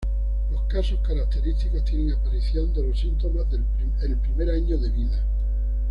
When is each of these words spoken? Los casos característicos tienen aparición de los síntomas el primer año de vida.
Los 0.51 0.63
casos 0.63 0.99
característicos 1.07 1.83
tienen 1.85 2.11
aparición 2.13 2.73
de 2.73 2.87
los 2.87 2.99
síntomas 2.99 3.45
el 3.53 4.17
primer 4.17 4.49
año 4.49 4.75
de 4.79 4.89
vida. 4.89 5.23